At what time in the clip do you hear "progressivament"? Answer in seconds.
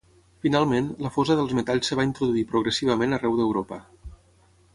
2.55-3.15